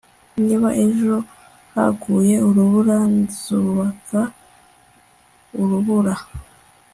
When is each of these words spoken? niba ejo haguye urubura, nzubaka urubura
niba 0.45 0.69
ejo 0.85 1.15
haguye 1.73 2.35
urubura, 2.47 2.97
nzubaka 3.19 4.21
urubura 5.61 6.13